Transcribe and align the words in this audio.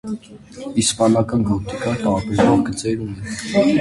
Իսպանական 0.83 1.43
գոթիկան 1.49 2.01
տարբերվող 2.07 2.65
գծեր 2.71 3.05
ունի։ 3.11 3.37